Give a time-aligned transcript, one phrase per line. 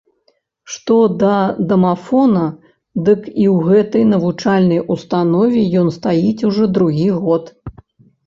[0.75, 1.33] Што да
[1.71, 2.45] дамафона,
[3.09, 7.43] дык і ў гэтай навучальнай установе ён стаіць ужо другі год.